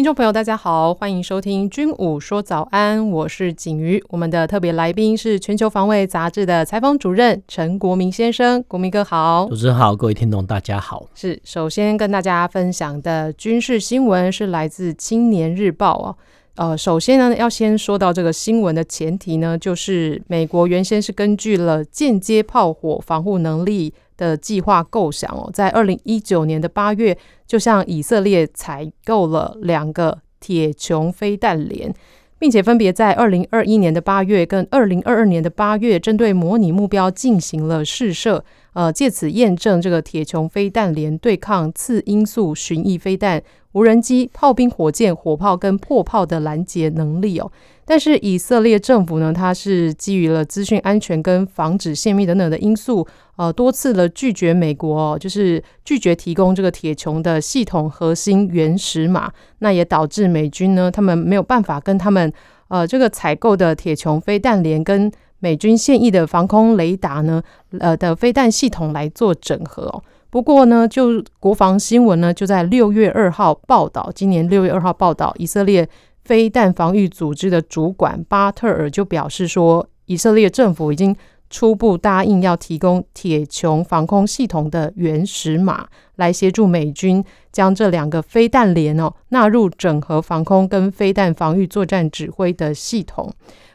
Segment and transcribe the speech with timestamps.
[0.00, 4.02] 听众朋友，大家好，欢迎收听《军武说早安》，我是景瑜。
[4.08, 9.46] 我们的特别来宾是《全球防卫杂志》的采访主任陈国民先生，国民哥好。
[9.50, 11.04] 主持人好，各位听众大家好。
[11.14, 16.16] 是，首先跟大家分享的军事新闻是来自《青年日报》哦。
[16.54, 27.16] 呃，首先呢，要先说到这个新闻的前提呢，就是美国原先是根据了间接炮火防护能力的计划构想哦，在二零一九年的八月，
[27.46, 31.90] 就向以色列采购了两个铁穹飞弹连，
[32.38, 43.42] 并且分别在二零二一年的八月跟二零二二年的八月，针对模拟目标进行了试射，呃，借此验证这个铁穹飞弹连对抗次音速巡弋飞弹。
[43.72, 47.48] 无人机、炮兵、火箭、火炮跟破炮的拦截能力哦，
[47.84, 53.06] 但是以色列政府呢，它是基于了资讯安全跟防止泄密等等的因素，
[53.40, 62.30] 呃，多次的拒绝美国哦，就是拒绝提供这个铁穹的系统核心原始码，那也导致美军呢，他们没有办法跟他们
[62.68, 67.42] 呃这个采购的铁穹飞弹连跟美军现役的防空雷达呢，
[67.78, 70.02] 呃的飞弹系统来做整合。
[70.28, 75.88] 不过呢，就国防新闻呢，就在六月二号报道，今年六月二号报道，以色列
[76.24, 81.16] 飞弹防御组织的主管巴特尔就表示说，以色列政府已经
[81.50, 93.30] 初步答应要提供铁穹防空系统的原始码，来协助美军将这两个飞弹连哦纳入整合防空跟飞弹防御作战指挥的系统。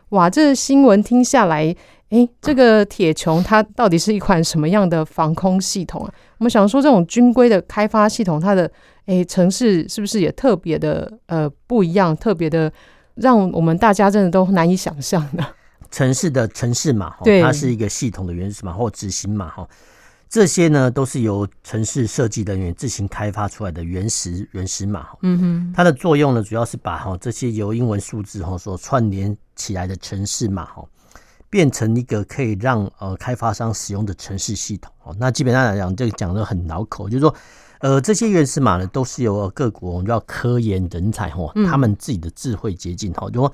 [0.10, 1.76] 哇，这个新闻听下来。
[2.10, 6.14] 诶，这个铁穹它到底是一款什么样的防空系统啊？
[6.38, 8.72] 我们想说，这种军规的开发系统，它的
[9.08, 12.72] 诶城市是不是也特别的呃不一样，特别的
[13.16, 15.44] 让我们大家真的都难以想象的？
[15.92, 19.68] 程式的城市码，对，它是一个系统的原始码或执行码哈，
[20.30, 25.08] 这些呢都是由城市设计人员自行开发出来的原始原始码。
[25.22, 30.84] 嗯哼，它的作用呢，主要是把哈这些由英文数字哈所串联起来的城市码哈。
[31.48, 35.16] 变成一个可以让呃开发商使用的城市系统哦。
[35.18, 37.34] 那基本上来讲，这个讲的很绕口，就是说，
[37.80, 43.30] 呃，这些原始码呢，都是由各国我们叫科研人才哈，他们自己的智慧结晶哈。
[43.30, 43.54] 就说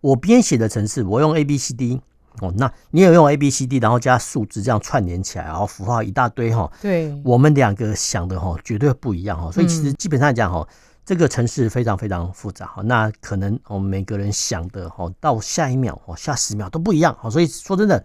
[0.00, 2.00] 我编写的程式，我用 A B C D
[2.40, 6.70] 哦，那你也用 A B C D，然后加数字这样串联起来，然后符号一大堆哈。
[6.80, 9.50] 对，我们两个想的哈绝对不一样哈。
[9.50, 10.66] 所以其实基本上讲哈。
[11.08, 18.04] 这个城市非常非常复杂哈，那可能我们每个人想的哈，到下一秒哦，下十秒都不一样哈，所以说真的，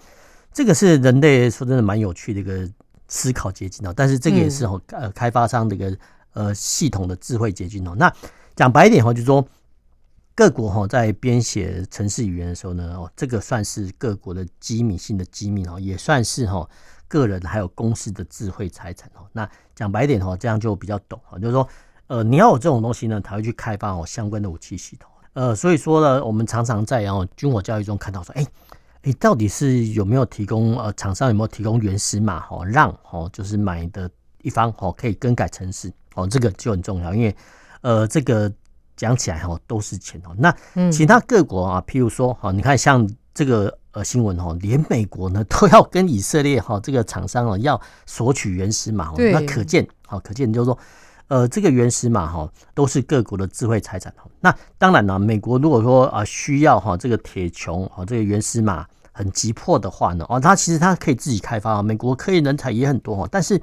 [0.54, 2.70] 这个是人类说真的蛮有趣的一个
[3.08, 3.94] 思考结晶哦。
[3.98, 5.98] 但是这个也是哦，呃，开发商的一个
[6.34, 7.96] 呃系统的智慧结晶哦。
[7.98, 8.14] 那
[8.56, 9.44] 讲白一点哈，就是说
[10.42, 16.68] 各国哈在编写程式语言的时候呢，哦，这个算是各国的机密性的机密哦，也算是哈
[17.08, 19.22] 个人还有公司的智慧财产哦。
[19.32, 21.68] 那讲白点哈，这样就比较懂哈，就是说。
[22.08, 25.10] 呃，你要有这种东西呢，才会去开发哦相关的武器系统。
[25.34, 34.10] 呃，所以说呢，我们常常在然后军火教育中看到说，哎、欸，哎、欸，到底是有没有提供呃厂商有没有提供原始码哈，让哦就是买的
[34.42, 37.34] 一方哦可以更改程式哦，这个就很重要，因为
[37.80, 38.52] 呃这个
[39.02, 40.36] 讲起来哈都是钱哦。
[40.38, 50.78] 那其他各国啊，譬如说哈，你看像这个呃新闻哈，连美国呢都要跟以色列哈这个厂商啊要索取原始码，那可见好可见就是说。
[51.28, 54.30] 呃，这个原始码哈都是各国的智慧财产哈。
[54.42, 61.82] 那当然了，美国如果说啊需要哈这个铁穹哈这个原始码很急迫的话呢，哦，它其实它可以自己开发啊。
[61.82, 63.58] 美国科研人才也很多哈，但是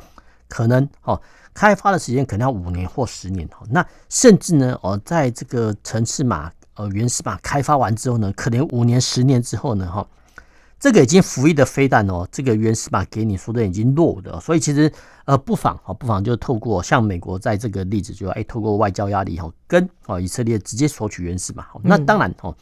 [0.49, 1.20] 可能哈
[1.58, 3.66] 开发的时间可能要五年或十年哈。
[3.69, 10.06] 那甚至呢哦，在这个程式码呃原始码开发完之后呢，可能五年十年之后呢哈。
[10.81, 14.88] 这个已经服役的飞弹哦，这个原始码给你说的已经落伍的，所以其实
[15.25, 21.66] 呃不妨不妨就透过像美国在这个例子，就哎透过外交压力哈，跟哦以色列直接索取原始码。
[21.82, 22.54] 那当然哈，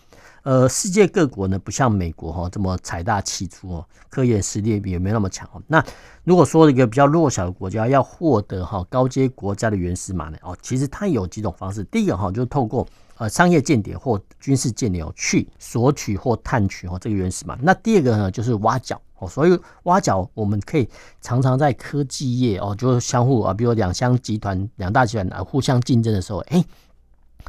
[0.46, 5.60] 呃世界各国呢不像美国哈这么财大气粗哦，科研实力也没有那么强哦。
[5.66, 5.84] 那
[6.22, 12.86] 如果说一个比较弱小的国家要获得哈高阶国家的原始码呢，哦其实它有几种方式，第一个哈就是透过。
[13.18, 17.58] 呃，商业间谍或军事间谍去索取或探取哦，这个原始码。
[17.62, 19.26] 那第二个呢，就是挖角哦。
[19.26, 20.86] 所以挖角，我们可以
[21.22, 26.62] 常常在科技业哦，就相互啊，比如两相集团、两大集团啊互相竞争的时候，哎，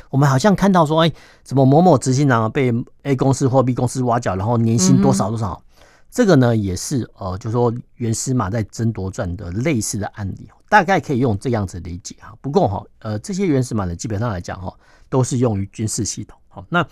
[0.09, 1.11] 我们好像看到说，哎，
[1.43, 2.73] 怎么某某执行长被
[3.03, 5.53] A 公司或 B 公司挖角，然后年薪多少多少？
[5.53, 12.33] 嗯、这个呢，也是呃，就是说原始码在争夺战的类似的案例，大概可以用这样子理解哈。
[12.41, 14.73] 不过哈，呃，这些原始码呢，基本上来讲哈，
[15.09, 16.39] 都是用于军事系统。
[16.47, 16.85] 好，那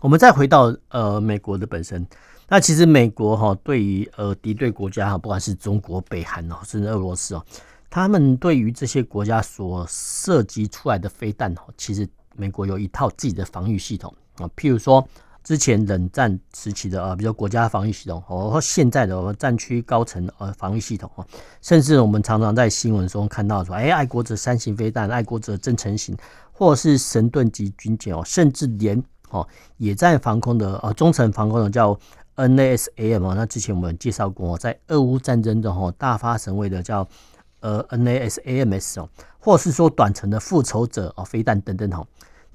[0.00, 2.06] 我们再回到呃美国的本身，
[2.48, 7.44] 那其实美国哈对于呃敌对国家哈，不管是中国、北韩哦，甚至俄罗斯哦，
[7.90, 12.08] 他们对于这些国家所涉及出来的飞弹哦，其实。
[12.38, 15.06] 美国有一套自己的防御系统啊，譬如说
[15.42, 21.26] 之前冷战时期的啊，比如说国家防御系统，和现在的战区高层呃防御系统啊，
[21.62, 26.16] 甚至我们常常在新闻中看到说，哎，爱国者三型飞弹、爱国者增程型，
[26.52, 29.46] 或是神盾级军舰哦，甚至连哦
[29.78, 31.98] 野战防空的呃中程防空的叫
[32.36, 37.08] NASAM，那之前我们介绍过，在俄乌战争中哦大发神威的叫
[37.60, 39.08] 呃 NASAMS 哦，
[39.40, 42.06] 或是说短程的复仇者哦飞弹等等哈。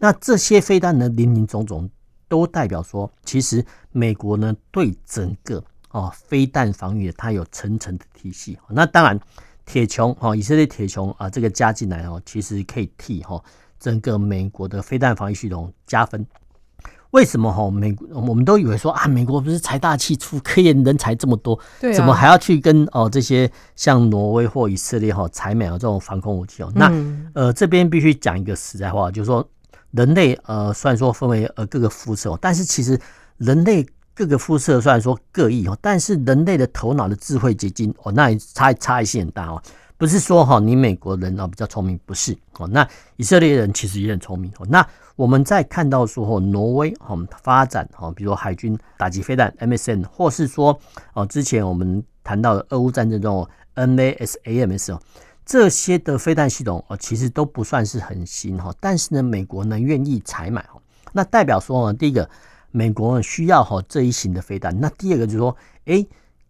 [0.03, 1.89] 那这些飞弹呢，林林总总，
[2.27, 8.57] 都代表说，其实美国呢对整个哦飞弹防御，它有层层的体系。
[8.67, 9.17] 那当然，
[9.65, 13.41] 铁穹哈以色列铁穹啊，这个加进来哦，其实可以替哈
[13.79, 16.27] 整个美国的飞弹防御系统加分。
[17.11, 26.69] 为什么哈美国我们都以为说啊，美国不是财大气粗，科研人才这么多，对啊，怎么还要去跟哦这些像挪威或以色列哈采买这种防空武器哦？
[26.75, 26.91] 那
[27.33, 29.47] 呃这边必须讲一个实在话，就是说。
[29.93, 32.99] 人类呃，虽然说分为呃各个肤色，但是其实
[33.37, 33.85] 人类
[34.15, 39.61] 各个肤色虽然说各异哦，但是人类的头脑的智慧结晶哦，那差差异性很大哦。
[39.95, 42.67] 不是说哈，你美国人哦比较聪明，不是哦。
[42.67, 42.85] 那
[43.15, 44.65] 以色列人其实也很聪明哦。
[44.67, 44.85] 那
[45.15, 50.77] 我们在看到说哦，挪威哦发展哦，比如说海军打击飞弹 M S N，或是说
[51.13, 54.99] 哦之前我们谈到的俄乌战争中 NASAMS 哦。
[55.45, 60.81] 这些的飞弹系统哦，其实都不算是很新哈，但是呢，美国呢愿意采买哈，
[61.11, 62.29] 那代表说呢，第一个，
[62.71, 65.55] 美国需要哈这一型的飞弹，那第二个就是说，
[65.85, 66.05] 哎，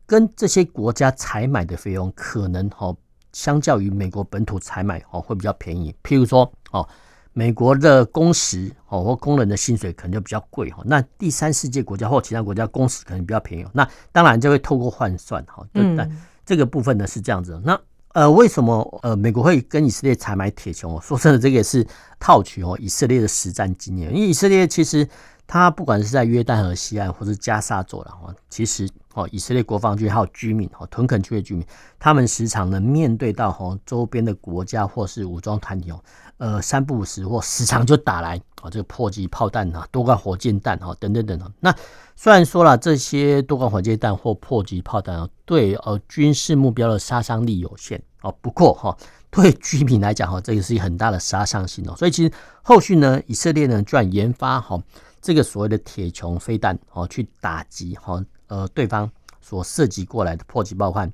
[0.05, 2.95] 跟这些国家采买的费用可能哈，
[3.31, 6.87] 相较于美国本土采买哦会比较便宜，譬如说哦，
[7.33, 16.09] 美国的工时哦或工人的薪水可能就比较贵哈，那第三世界国家或其他国家工时可能比较便宜，那当然就会透过换算哈，对，但
[16.45, 17.79] 这个部分呢是这样子，那。
[18.13, 21.01] 呃，为什么呃美国会跟以色列采买铁穹？
[21.01, 21.85] 说真的，这个也是
[22.19, 24.13] 套取哦以色列的实战经验。
[24.13, 25.07] 因为以色列其实
[25.47, 31.65] 它不管是在约旦河西岸或是加沙走廊，其实哦以色列国防军还有居民哦屯垦区的居民，
[31.99, 36.03] 他们时常呢面对到哦周边的国家或是武装团体哦，
[36.37, 41.53] 呃三不五时或时常就打来哦这个迫击炮弹啊、多管火箭弹啊等等等等。
[41.59, 41.73] 那
[42.15, 48.95] 虽然说了这些多管火箭弹或迫击炮弹对呃军事目标的杀伤力有限哦，不过哈
[49.29, 51.95] 对居民来讲哈，这个是一很大的杀伤性哦。
[51.97, 52.31] 所以其实
[52.61, 54.81] 后续呢，以色列呢居然研发哈
[55.21, 59.09] 这个所谓的铁穹飞弹哦，去打击哈呃对方
[59.41, 61.11] 所涉及过来的迫击炮弹、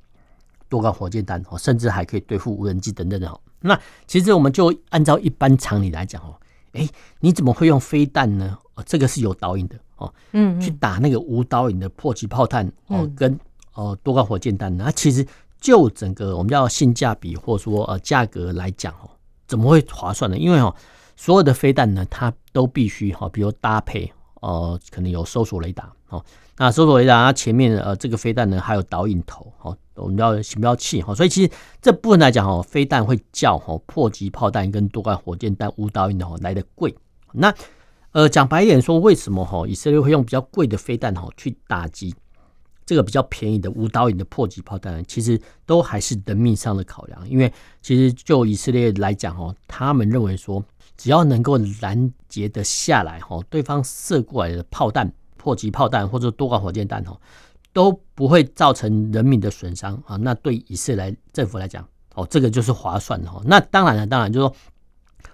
[0.68, 3.40] 多管火箭弹哦，甚至还可以对付无人机等等的。
[3.60, 6.36] 那其实我们就按照一般常理来讲哦，
[6.72, 6.86] 哎，
[7.20, 8.58] 你怎么会用飞弹呢？
[8.74, 9.76] 哦，这个是有导引的。
[9.96, 13.38] 哦，嗯，去打那个无导引的迫击炮弹哦，跟
[13.74, 15.26] 呃多管火箭弹，那其实
[15.60, 19.10] 就整个我们叫性价比或者说呃价格来讲哦，
[19.46, 20.38] 怎么会划算呢？
[20.38, 20.74] 因为哦，
[21.16, 26.24] 所有的飞弹呢，它都必须哈，比如搭配呃，可能有搜索雷达哦，
[26.58, 31.50] 那搜索雷达它前面呃这个飞弹呢还有导引头哦，我们叫行标器哈，所以其实
[31.80, 36.94] 这部分来讲哦，飞弹会较哦迫击炮弹跟多管火箭弹无导引的哦来的贵，
[37.32, 37.54] 那。
[38.12, 42.12] 呃，讲白一点说，为什么哈以色列会用比较贵的飞弹哈去打击
[42.84, 45.00] 这个比较便宜的无导引的迫击炮弹？
[45.06, 47.30] 其实都还是人命上的考量。
[47.30, 50.60] 因为其实就以色列来讲哦，他们认为说，
[50.96, 55.08] 只要能够拦截得下来哈，对方射过来的炮弹、
[55.40, 57.16] 迫击炮弹或者多管火箭弹哦，
[57.72, 60.16] 都不会造成人民的损伤啊。
[60.16, 61.82] 那对以色列政府来讲，
[62.14, 63.30] 哦，这个就是划算的。
[63.46, 64.56] 那当然了，当然就是说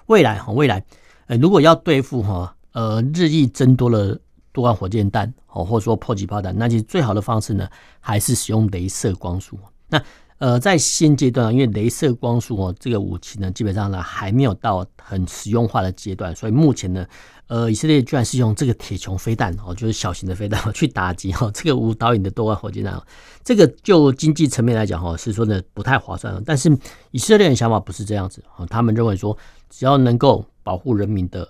[0.06, 0.84] 未来哈，未来
[1.26, 2.52] 呃，如果要对付哈。
[2.72, 4.20] 呃，日益增多的
[4.52, 7.66] 多管火箭弹哦，或者说迫击炮弹，那其实最好的方式呢，
[8.00, 9.58] 还是使用镭射光束。
[9.88, 9.98] 那
[10.38, 17.06] 呃，在现阶段，因为镭射光束哦，这个武器呢，基本上呢还没有到很实用化的阶段，所以目前呢，
[17.46, 23.00] 呃，以色列居然是用这个铁穹飞弹哦，就是小型的飞弹 去打击哈这个无导引的多管火箭弹，
[23.42, 26.42] 这个就经济层面来讲哈，是说呢不太划算。
[26.44, 26.70] 但是
[27.10, 29.36] 以色列人想法不是这样子啊，他们认为说，
[29.70, 31.48] 只要能够保护人民的。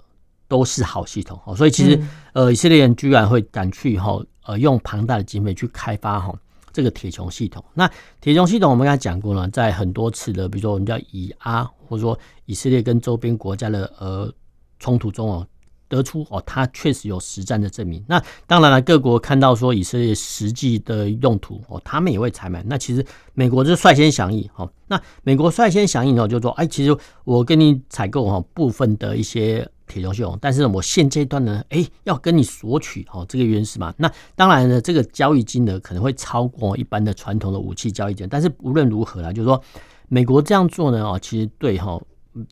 [0.48, 2.00] 都是好系统哦，所以其实
[2.32, 6.32] 呃，以色列人居然会敢去哈呃用庞大的经费去开发哈
[6.76, 7.64] 这个铁穹系统。
[7.72, 7.90] 那
[8.20, 14.30] 铁穹系统我们刚才讲过了，在很多次的，比如说我们叫以阿或者说以色列跟周边国家的呃
[14.78, 15.46] 冲突中哦。
[15.88, 18.04] 得出哦，它确实有实战的证明。
[18.08, 22.60] 那当然了，各国看到说以色列实际的用途哦，他们也会采买。
[22.66, 24.68] 那其实美国就率先响应哦。
[24.88, 33.94] 那美国率先响应呢，就说哎，其实我跟你采购哈部分的一些铁穹系统，但是我现阶段呢，哎，要跟你索取哦这个原始码。
[33.96, 38.26] 那当然呢，这个交易金额可能会超过一般的传统的武器交易金。
[38.28, 39.62] 但是无论如何啦，就是说
[40.08, 42.00] 美国这样做呢，哦，其实对哈。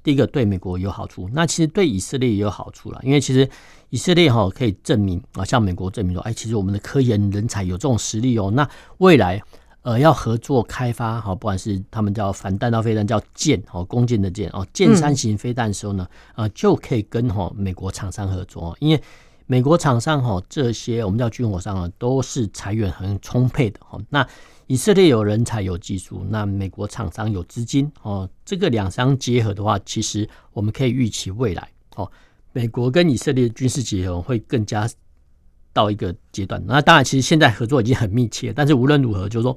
[0.03, 3.47] 第一个对美国有好处，那其实对以色列也有好处了，因为其实
[3.91, 8.51] 以色列哈可以证明啊，向美国证明说，哎，其实我们的科研人才有这种实力哦。
[8.51, 9.43] 那未来
[9.85, 19.01] 呃要合作开发哈，不管是他们叫反弹道飞弹叫箭哦，弓箭的箭哦，箭三型飞弹的时候呢，呃就可以跟哈美国厂商合作，因为
[19.47, 23.99] 美国厂商哈这些我们叫军火商啊，都是财源很充沛的哈。
[24.09, 24.27] 那
[24.67, 32.11] 以色列有人才有技术，那美国厂商有资金哦，这个两相结合的话，其实我们可以预期未来哦，
[32.53, 34.89] 美国跟以色列军事结合会更加
[35.75, 36.65] 到一个阶段。
[36.67, 39.55] 那当然，其实现在合作已经很密切，但是无论如何，就是说，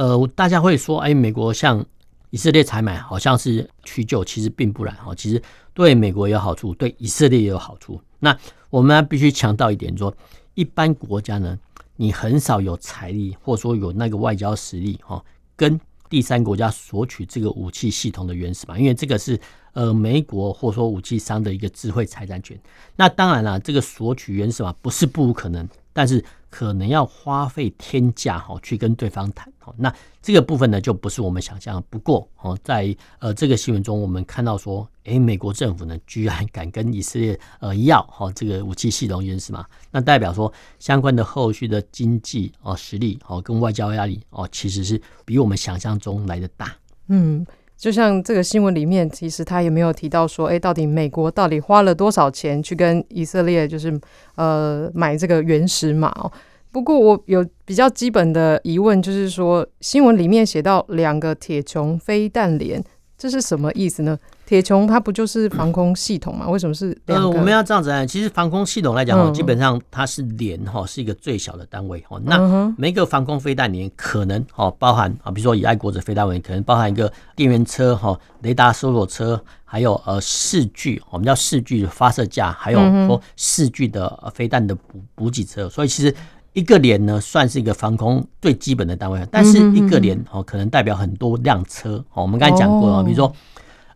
[0.00, 1.84] 呃，大家会说，哎，美国向
[2.30, 5.42] 以色列采买好像是屈就，其实并不然哦，其实
[5.74, 8.00] 对美国有好处，对以色列也有好处。
[8.18, 8.34] 那
[8.70, 10.14] 我们必须强调一点，说
[10.54, 11.58] 一般国家呢。
[11.96, 15.22] 你很少有财力，或者说有那个外交实力，哈，
[15.54, 15.78] 跟
[16.08, 19.38] 第三国家索取这个武器系统的原始码，因为这个是
[19.74, 22.58] 呃美国或说武器商的一个智慧财产权。
[22.96, 29.50] 那当然了，这个索取原始码不是不可能，但是可能要花费天价哈去跟对方谈。
[29.76, 31.80] 那这个部分呢，就不是我们想象。
[31.88, 46.74] 不过哦，在呃这个新闻中，我们看到说，哎，美国政府呢，居然敢跟以色列呃要哈这个武器系统原始码，那代表说相关的后续的经济哦实力哦跟外交压力哦，其实是比我们想象中来的大。
[47.06, 47.46] 嗯，
[47.80, 53.98] 就像这个新闻里面，其实他也没有提到说，哎，到底美国到底花了多少钱去跟以色列就是
[54.34, 56.30] 呃买这个原始码哦。
[56.70, 62.84] 不过我有比较基本的疑问，就是说新闻里面写到两个铁穹飞弹连，
[63.16, 64.18] 这是什么意思呢？
[64.50, 66.48] 铁穹它不就是防空系统吗？
[66.48, 67.28] 为什么是两个？
[67.28, 72.20] 呃，我们要这样子来，其实防空系统来讲哦，基本上它是连哈，是一个最小的单位哈。
[72.24, 86.12] 那每个防空飞弹连可能哈包含啊，比如说以爱国者飞弹为例，可能包含一个电源车哈、雷达搜索车，还有呃视距，我们叫视距发射架，还有说视距的飞弹的补补给车，所以其实。
[86.52, 92.22] 一个连呢，算是一个防空最基本的单位，但是一个连哦，可能代表很多辆车哦。
[92.22, 93.32] 我们刚才讲过啊，比如说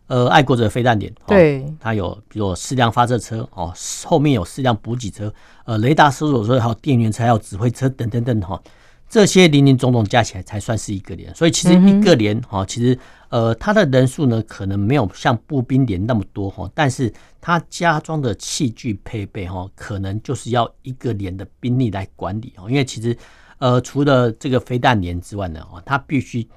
[0.07, 3.73] 呃，爱国者飞弹连，对，它有比如说四辆发射车哦，
[4.05, 5.33] 后面有四辆补给车，
[5.65, 8.61] 呃，雷达搜索车，还有电源车，还有指挥车等等等哈。
[9.09, 12.97] 这些林林总总加起来才算是一个连，所以其实一个连哈，其实
[13.29, 23.17] 呃，它的人数呢可能没有像步兵连那么多哈，但是它加装的器具配备哈，可能就是要一个连的兵力来管理哦，因为其实
[23.57, 26.47] 呃，除了这个飞弹连之外呢，哦，它必须。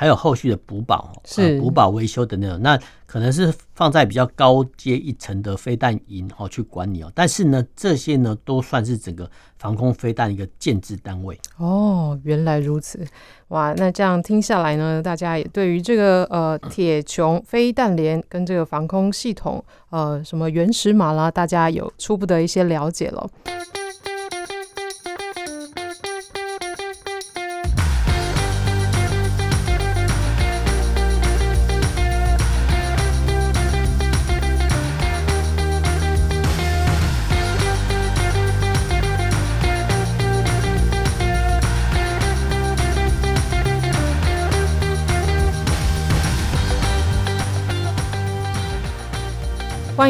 [0.00, 7.12] 还有后续的补保、是补保维修等等，那可能是放在比较高阶一层的飞弹营哦去管理哦。
[7.14, 11.38] 但是呢，这些呢都算是整个防空飞弹一个建制单位。
[11.58, 13.06] 哦，原来如此，
[13.48, 13.74] 哇！
[13.76, 23.28] 那这样听下来呢，大家也对于这个呃铁穹飞弹连跟这个防空系统呃什么原始码啦，大家有初步的一些了解了。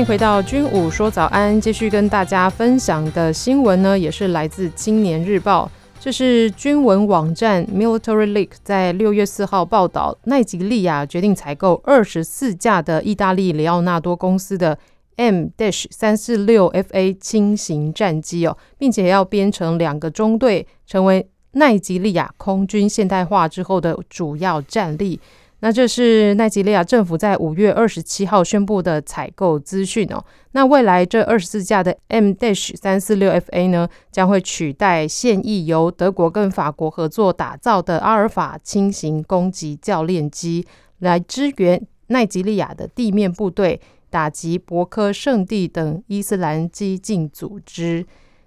[0.04, 5.66] 回到军武说早安，继续跟大家分享的新闻呢，也是来自《青年日报》。
[6.00, 14.78] 这是军文网站 Military Leak 在六月四号报道，奈及利亚决定采购二十四架的意大利雷奥纳多公司的
[15.16, 25.21] M Dash 三四六 FA 轻型战机哦，并且要编成两个中队，成为奈及利亚空军现代化之后的主要战力。
[25.62, 30.25] 那这是奈及利亚政府在五月二十七号宣布的采购资讯哦。
[30.52, 40.67] 那未来这二十四架的 M Dash 三四六 FA 呢，将会取代现役由德国跟法国合作打造的阿尔法轻型攻击教练机，
[41.00, 48.07] 来支援奈及利亚的地面部队打击博科圣地等伊斯兰激进组织。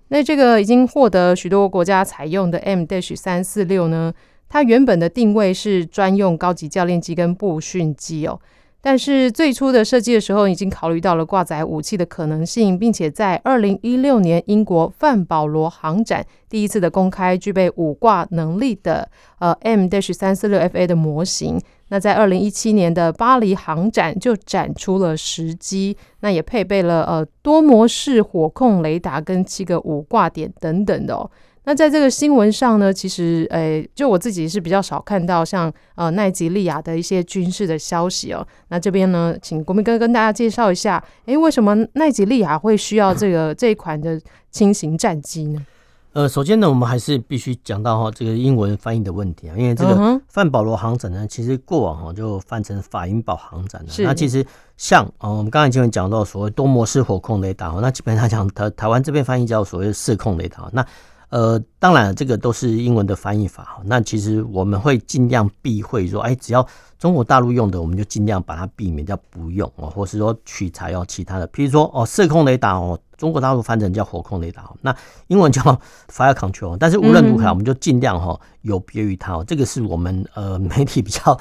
[0.09, 4.13] 那这个已经获得许多国家采用的 M Dash 三四六呢，
[4.53, 8.39] 它原本的定位是专用高级教练机跟步训机哦，
[8.81, 21.59] 但是最初的设计的时候，已经考虑到了挂载武器的可能性，并且在二零一六年英国范保罗航展第一次的公开具备五挂能力的呃 M dash 三四六 FA 的模型。
[21.89, 31.31] 那在二零一七年的巴黎航展就展出了时机，那也配备了呃多模式火控雷达跟七个五挂点等等的哦。
[31.65, 38.45] 那在这个新闻上呢，其实，诶、欸，就我自己是比较少看到像呃奈及利亚的一些军事的消息哦。
[38.67, 44.19] 那这边呢，请国民哥跟大家介绍一下，诶、欸，为什么奈及利亚会需要这个 这一款的
[44.51, 45.65] 轻型战机呢？
[46.11, 53.87] 呃，首先呢，我们还是必须讲到哈这个英文翻译的问题啊，因为这个范保罗航展呢，其实过往哈就翻成法英堡航展了。
[53.99, 60.85] 那其实像啊，我们刚才前面讲到所谓多模式火控雷达，那基本上讲台台湾这边翻译叫所谓的射控雷达，那。
[61.33, 63.81] 呃，当然，这个都是英文的翻译法。
[63.85, 66.63] 那其实我们会尽量避讳说，哎，只要
[66.99, 75.59] 中国大陆用的，我们就尽量把它避免掉不用哦，或是说取材哦其他的，譬如说哦，射控雷达哦，中国大陆翻成叫火控雷达，那英文叫
[76.13, 76.77] fire control。
[76.79, 79.43] 但是无论如何，我们就尽量哈有别于它哦。
[79.47, 81.35] 这个是我们呃 媒体比较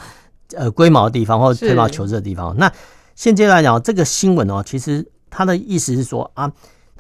[0.57, 2.57] 呃龟毛的地方，或者吹毛求疵的地方。
[2.57, 2.73] 那
[3.15, 6.51] 现阶段来讲，这个新闻哦，其实它的意思是说啊。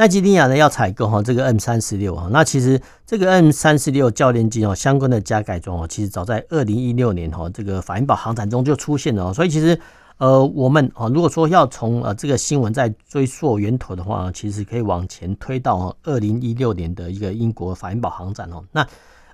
[0.02, 9.78] 奈及利亚呢要采购哈这个 M 三十六哈，那其实这个 M 三十六教练机哦相关的加改装哦，其实早在二零一六年哈这个法英堡航展中就出现了，所以其实
[10.18, 18.60] 呃我们啊如果说要从呃这个新闻再追溯源头的话，其实可以往前推到二零一六年的一个英国法英堡航展哦。
[18.72, 18.84] 那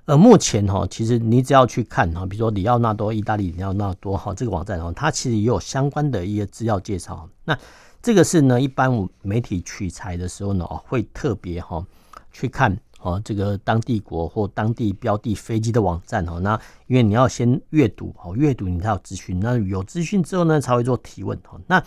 [0.05, 7.27] 呃目前哈其实你只要去看哈，比如说里奥纳多意大利里奥纳多哈这个网站哦，它其实也有相关的一些资料介绍。
[7.43, 7.57] 那
[8.01, 11.85] 这个是呢，一般我媒体取材的时候呢，哦，会特别哈
[12.31, 16.39] 去看哦，这个当地国或当地标的飞机的网站哦。
[16.39, 19.37] 那因为你要先阅读哦，阅读你才有资讯。
[19.41, 21.59] 那有资讯之后呢，才会做提问哦。
[21.67, 21.83] 那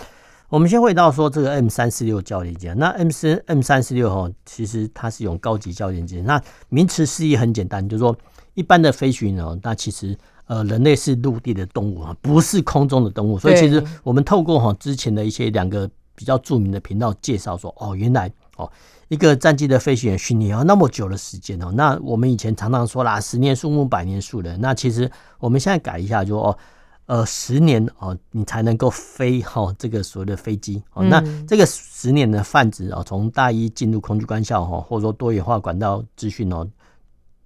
[0.50, 6.20] 我们先回到说这个 M 三四六教练机，那 M 三 M 三四六哈，其实它是一种高级教练机。
[6.20, 8.14] 那名词释义很简单，就是说
[8.53, 13.38] 一般的飞行员哦，那其实呃，人类是陆地的动物啊，不是空中的动物。
[13.38, 15.90] 所以其实我们透过哈之前的一些两个。
[16.14, 18.70] 比较著名的频道介绍说，哦，原来哦，
[19.09, 21.72] 一个战机的飞行员训练要那么久的时间哦。
[21.75, 24.61] 那我们以前常常说啦，十年树木，百年树人。
[24.61, 26.59] 那其实我们现在改一下，就哦，
[27.07, 31.03] 呃，十年哦，你才能够飞哈这个所谓的飞机哦。
[31.05, 36.68] 那这个十年的泛指哦，从大一进入空军官校哈，或者说多元化管道资讯哦，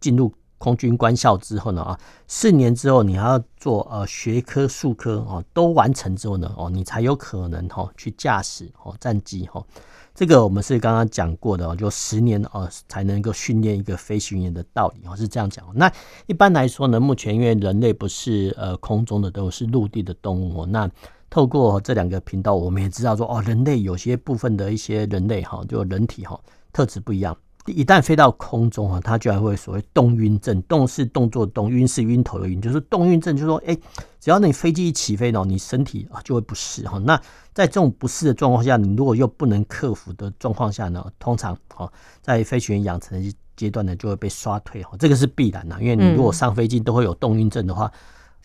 [0.00, 0.32] 进入。
[0.66, 9.64] 空军官校之后呢啊，四年之后你还要做呃学科、术科哦，都完成之后呢哦，你才有可能哈去驾驶哦战机哈。
[10.12, 15.64] 这个我们是刚刚讲过的哦，就十年哦才能够训练一个飞行员的道理哦，是这样讲。
[15.72, 15.88] 那
[16.26, 20.66] 一般来说呢，目前因为人类不是呃空中的动物，是陆地的动物哦。
[20.66, 20.90] 那
[21.30, 26.36] 透过这两个频道，我们也知道说哦，人类有些部分的一些人类哈，就人体哈
[26.72, 27.36] 特质不一样。
[27.66, 33.76] 一旦飞到空中啊，它居然会所谓动晕症，动是动作动，晕是晕头的晕，就是动晕症，就是说，哎，
[34.20, 36.98] 只要你飞机一起飞呢，你身体啊就会不适哈。
[36.98, 37.16] 那
[37.52, 41.90] 在这种不适的状况下，你如果又不能克服的状况下呢，通常哈，
[42.22, 47.90] 在飞行员养成的阶段呢，就会被刷退哈，这个是必然的，因为你如果上飞机都会有动晕症的话，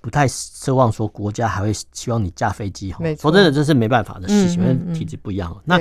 [0.01, 2.99] 不太奢望说国家还会希望你驾飞机哈。
[3.19, 5.55] 说真的，这是没办法的事情，因为体质不一样。
[5.63, 5.77] 那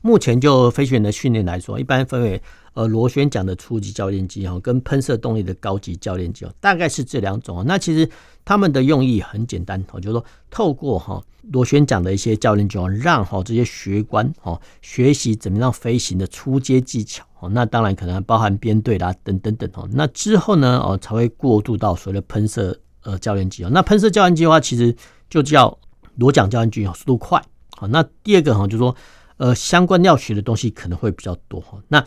[0.00, 2.40] 目前就飞行员的训练来说，一般分为
[2.74, 7.64] 呃螺旋桨的初级教练机哈，跟喷射动力的高级教练机哦，大概是这两种哦。
[7.66, 8.08] 那其实
[8.44, 17.48] 他们的用意很简单，就是说透过哈螺旋桨的一些教练机哦，让哈这些学官哦学习怎么样飞行的初阶技巧哦。
[17.48, 19.88] 那当然可能包含编队啦等等等哦。
[19.92, 23.70] 那之后呢哦才会过渡到所谓的喷射呃教练机哦。
[23.72, 24.94] 那喷射教练机的话，其实
[25.28, 25.76] 就叫
[26.14, 27.42] 螺桨教练机哦，速度快。
[27.72, 28.94] 好，那第二个哈就是说。
[29.38, 31.78] 呃，相关要学的东西可能会比较多哈。
[31.88, 32.04] 那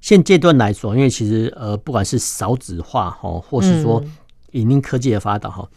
[0.00, 4.02] 现阶段来说，因为其实呃，不管是少子化哈，或是说
[4.52, 5.68] 影音科技的发达哈，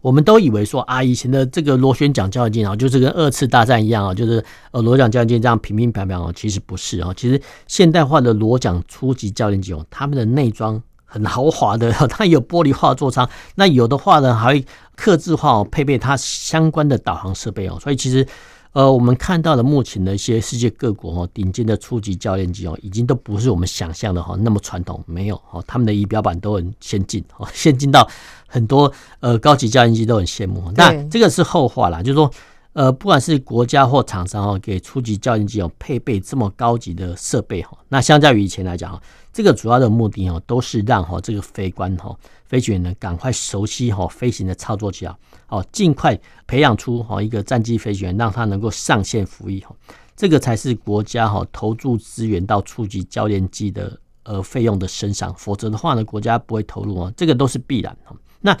[0.00, 7.12] 我们都以为说啊，以前的这个螺旋桨教练机啊，就是跟二次大战一样啊，就是呃螺桨教练机这样平平平平哦，其实不是啊。
[7.16, 14.64] 其实现代化的螺桨初级教练机哦，他们的内装很豪华的，它有玻璃化座舱，那有的话呢，还会
[14.94, 18.24] 刻制化哦，配备它相关的导航设备哦，所以其实。
[18.72, 28.08] 呃，我们看到的目前的一些世界各国哦，顶尖的初级教练机哦，已经都不是我们想象的哈那么传统，没有哦，他们的仪表板都很先进哦， 先进到
[28.46, 30.72] 很多呃高级教练机都很羡慕。
[30.74, 32.30] 那这个是后话啦，就是说
[32.72, 42.16] 呃，不管是国家或厂商哦，给初级教练机哦配备这么高级的设备哈，那相较于以前来讲哈，这个主要的目的哦，都是让哈这个飞官哈
[42.52, 49.74] 飞行员呢赶快熟悉哈飞行的操作技巧，哦，尽快培养出哈一个战机飞行员，让他能够上线服役哈，
[50.14, 58.14] 这个才是国家哈投注资源到初级教练机的呃费用的身上，否则的话呢，国家不会投入啊，这个都是必然哈。
[58.42, 58.54] 那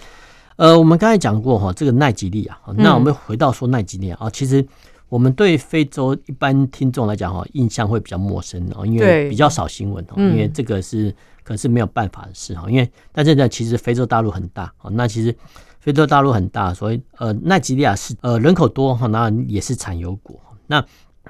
[0.56, 4.66] 呃，我们刚才讲过哈，这个奈吉利亚，那我们回到说奈吉利亚啊，其实
[5.12, 15.36] 我们对非洲一般听众来讲哈，印象会比较陌生哦，因为比较少新闻哦，因为这个是可是没有办法的事哈，因为但是呢，其实非洲大陆很大哦，那其实
[15.80, 20.82] 非洲大陆很大，所以呃，奈吉利亚是呃人口多哈，那也是产油国，那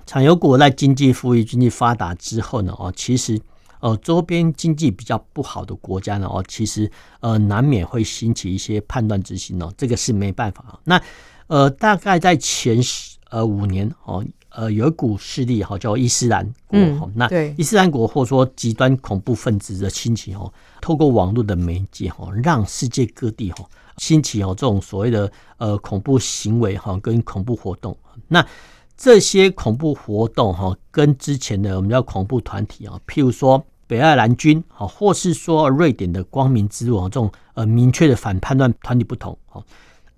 [0.06, 3.40] 产油国在经济富裕、经济发达之后呢，哦，其实。
[3.80, 10.78] 呃，周边经济比较不好的国家呢，哦，其实呃难免会兴起一些叛乱之心哦，这个是没办法。
[10.84, 11.02] 那
[11.48, 23.64] 呃，大概在前十呃五年哦，呃有一股势力哈叫伊斯兰国，嗯，那伊斯兰国或者说极端恐怖分子的兴起哦，透过网络的媒介哈，让世界各地哈
[23.96, 27.96] 兴起哦这种所谓的呃恐怖行为哈跟恐怖活动。
[28.28, 28.46] 那
[28.96, 33.64] 这些恐怖活动哈跟之前的我们叫恐怖团体啊，譬如说。
[33.88, 39.36] 北爱尔兰军，好，或是说瑞典的光明之路这种呃明确的反叛乱团体不同，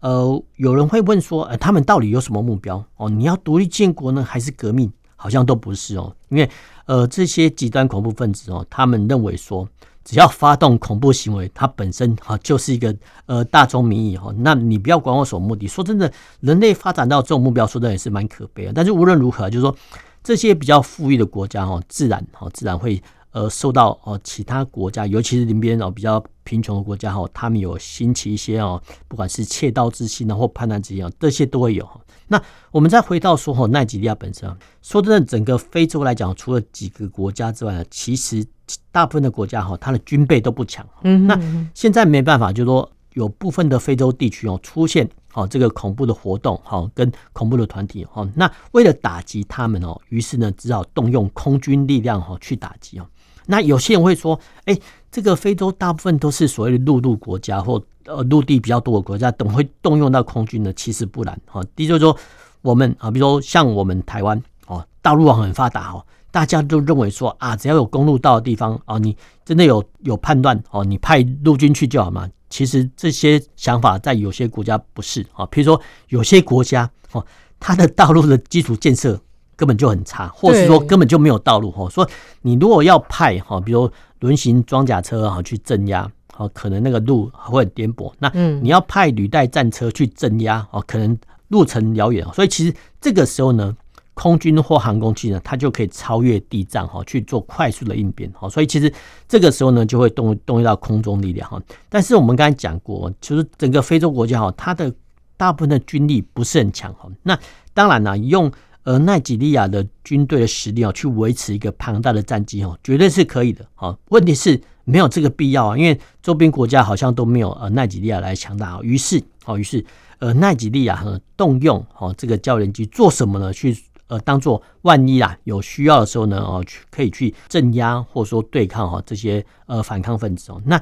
[0.04, 2.84] 呃，有人会问说，呃，他们到底有什么目标？
[2.98, 4.92] 哦，你要独立建国呢，还是革命？
[5.16, 6.50] 好像都不是哦，因为
[6.84, 9.66] 呃，这些极端恐怖分子哦，他们认为说，
[10.04, 15.66] 只要发动恐怖行为，它本身哈就是一个呃大众民意哈，那你不要管我什么目的。
[15.66, 18.74] 说真的，人类发展到这种目标，说真的也是蛮可悲的。
[18.74, 19.74] 但是无论如何，就是说
[20.22, 23.02] 这些比较富裕的国家哦，自然哈，自然会。
[23.30, 31.88] 呃，受到哦其他国家，尤其是邻边哦比较贫穷的国家哈，他们有兴起一些哦，不管是窃盗之心啊，或叛乱之心啊，这些都会有。
[32.28, 38.44] 那我们再回到说哈，奈及利亚本身，说真的，整个非洲来讲，除了几个国家之外，其实
[38.90, 40.86] 大部分的国家哈，它的军备都不强。
[41.02, 41.38] 嗯，那
[41.74, 53.06] 现在没办法，就是说有部分的非洲地区哦出现哦这个恐怖的活动哈，跟恐怖的团体哈，那为了打击他们哦，于是呢只好动用空军力量哈去打击哦。
[53.46, 54.74] 那有些人会说，哎，
[55.14, 60.72] 这个非洲大部分都是所谓的陆路国家或呃陆地比较多的国家，怎么会动用到空军呢？
[60.72, 61.62] 其实不然哈。
[61.76, 62.16] 第一就是说，
[62.62, 72.28] 我们啊，比如说像我们台湾哦，大陆网很发达哦，大家都认为说啊，只要有公路到的地方啊，你真的有有判断哦，你派陆军去就好嘛。
[72.50, 77.24] 其实这些想法在有些国家不是啊，比如说有些国家哦，
[77.60, 79.20] 它的道路的基础建设。
[79.56, 81.88] 根本就很差，或是说根本就没有道路哈。
[81.88, 82.08] 说
[82.42, 83.90] 你如果要派哈，比如
[84.20, 88.12] 轮型装甲车哈去镇压，哦，可能那个路会很颠簸。
[88.18, 88.28] 那
[88.60, 91.16] 你要派履带战车去镇压哦，可能
[91.48, 92.26] 路程遥远。
[92.32, 93.76] 所以其实这个时候呢，
[94.14, 98.30] 空军或航空器呢，它就可以超越地障哈去做快速的应变。
[98.32, 98.92] 哈，所以其实
[99.28, 101.60] 这个时候呢，就会动动用到空中力量哈。
[101.88, 104.92] 但是我们刚才讲过，其实整个非洲国家哈，它的
[105.36, 107.08] 大部分的军力不是很强哈。
[107.22, 107.38] 那
[107.74, 108.50] 当然了，用
[108.84, 113.66] 而奈及利亚的军队的实力哦，去维持一个庞大的战绩哦，绝对是可以的。
[113.74, 118.78] 好，问题是没有这个必要啊，因为周边国家好像都没有呃奈及利亚来强大。
[118.82, 119.84] 于是，哦，于是
[120.18, 123.52] 呃奈及利亚和动用哦这个教练机做什么呢？
[123.52, 130.60] 去呃当做万一啊有需要的时候呢哦，去可以去镇压或者说对抗哈这些呃反抗分子哦。
[130.66, 130.78] 那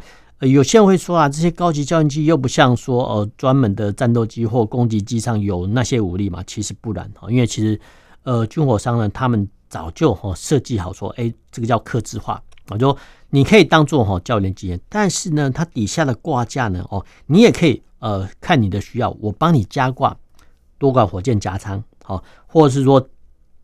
[0.48, 7.81] 有些人会说啊，这些高级教练机又不像说呃专门的战斗机或攻击机上有那些武力嘛，其实不然哈，因为其实
[8.24, 12.96] 呃军火商呢，他们早就哈设计好说，哎，这个叫克制化，我就
[13.31, 20.16] 你可以当做哈教练机，但是呢，它底下的挂架呢，哦，你也可以呃看你的需要，我帮你加挂
[20.76, 23.09] 多管火箭夹舱，好，或者是说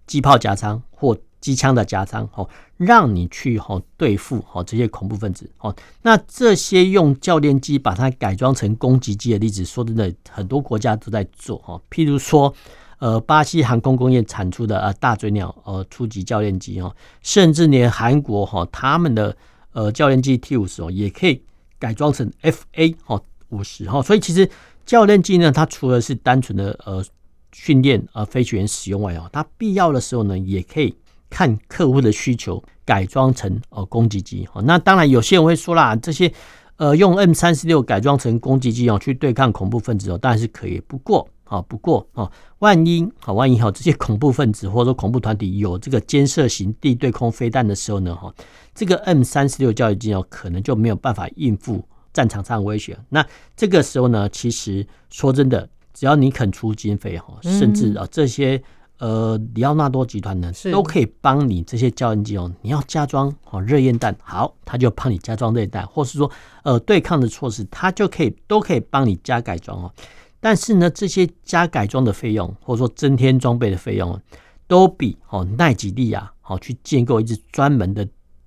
[0.06, 1.16] 机炮夹舱或。
[1.40, 11.80] 机枪的加仓，哦，让你去哦对付哦这些恐怖分子，哦，那这些用教练机把它改装成攻击机的例子，说真的，很多国家都在做哈。
[11.90, 12.52] 譬如说，
[12.98, 19.36] 呃，巴西航空工业产出的呃大嘴鸟呃初级教练机哈，甚至连韩国哈他们的
[19.72, 21.40] 呃教练机 T 五十哦也可以
[21.78, 24.02] 改装成 FA 哈五十哈。
[24.02, 24.50] 所以其实
[24.84, 27.04] 教练机呢，它除了是单纯的呃
[27.52, 30.96] 训练呃飞行员使用外哦，它必要的时候呢也可以。
[31.30, 34.48] 看客户的需求，改装成哦攻击机。
[34.52, 36.32] 哦那当然有些人会说啦，这些
[36.76, 40.80] 呃用 M 三十六改装成攻击机哦，去对抗恐怖分子哦，当然是可以。
[40.86, 48.32] 不过啊，不过啊，万一啊，万一哈这些恐怖分子或者说恐怖团体有这个肩射型地对空飞弹的时候呢，哈，
[48.74, 52.98] 这个 M 三十六教育机哦，可能就没有办法应付战场上的威胁。
[53.08, 58.62] 那这个时候呢，其实说真的，只要你肯出经费哈，甚至啊这些
[58.98, 66.30] 呃里奥纳多集团呢，都可以帮你这些教练机哦，你要加装哦热焰弹，好，他就帮你加装热焰弹，或是说
[66.64, 69.92] 呃对抗的措施，他就可以都可以帮你加改装哦。
[70.40, 74.20] 但是呢，这些加改装的费用，或者说增添装备的费用，
[74.66, 78.06] 都比哦奈吉利亚好去建构一支专门的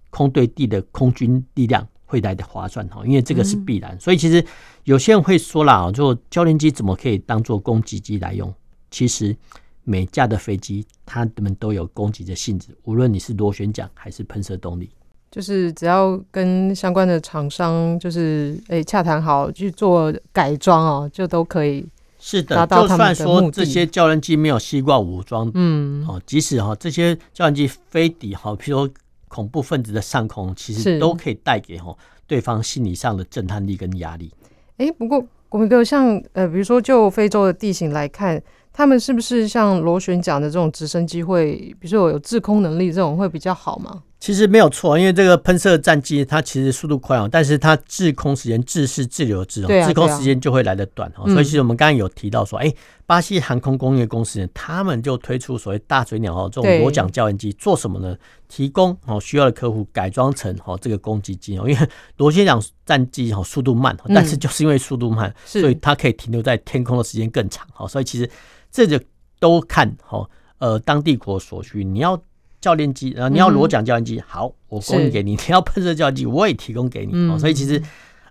[0.09, 3.97] 空对地的空军力量会来的划算哦，因为这个是必然。
[3.99, 4.45] 所以其实
[4.83, 8.53] 有些人会说啦，就教练机怎么可以当做攻击机来用？
[8.89, 9.35] 其实
[9.83, 14.89] 每架的飞机，它们都有攻击的性质，无论你是螺旋桨还是喷射动力。
[15.29, 21.85] 就是只要跟相关的厂商就是诶、欸、洽谈好去做改装哦，就都可以
[22.19, 22.67] 是的。
[22.67, 28.93] 就算说这些教练机没有西瓜武装，嗯，哦，即使哈这些教练机飞抵哈，譬如说
[29.29, 31.95] 恐怖分子的上空，其实都可以带给哈
[32.27, 34.29] 对方心理上的震撼力跟压力。
[34.75, 38.41] 哎、欸，不过国铭哥，像呃，比如说就非洲的地形来看，
[38.73, 44.03] 他们是不是像螺旋桨的这种直升机会，比如说有制空能力这种会比较好吗？
[44.19, 51.27] 其实没有错，因为这个喷射战机它其实速度快哦，但是它滞空时间滞是滞留滞哦，滞空时间就会来得短哦。
[51.27, 52.71] 所以其实我们刚刚有提到说，哎，
[53.07, 58.15] 巴西航空工业公司呢，他们就推出所谓大嘴鸟哦这种螺桨教练机，做什么呢？
[58.47, 67.87] 提供哦需要的客户改装成哦这个攻击机哦，因为螺旋桨战机哦速度慢，但是就是因为速度慢，所以它可以停留在天空的时间更长哦。
[67.87, 68.29] 所以其实
[68.71, 68.99] 这就
[69.39, 70.29] 都看哦
[70.59, 72.21] 呃当地国所需，你要。
[72.61, 77.11] 教练机，然后你要裸桨教练机，嗯，好，我供应给你；你要喷射教练机，我也提供给你。
[77.11, 77.81] 嗯，所以其实，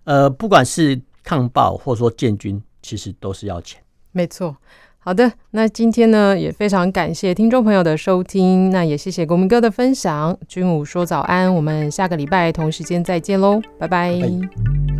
[0.04, 3.82] 呃，不管是抗暴或者说建军，其实都是要钱。
[4.12, 4.56] 没错。
[5.00, 10.38] 好的，那今天呢也非常感谢听众朋友的收听，那也谢谢国民哥的分享。
[10.46, 14.12] 军武说早安，我们下个礼拜同时间再见喽，拜拜。
[14.12, 14.99] 拜拜。